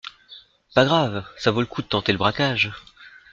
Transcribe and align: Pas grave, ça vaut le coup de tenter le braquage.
Pas 0.73 0.83
grave, 0.83 1.23
ça 1.37 1.51
vaut 1.51 1.59
le 1.59 1.67
coup 1.67 1.83
de 1.83 1.87
tenter 1.87 2.11
le 2.11 2.17
braquage. 2.17 2.71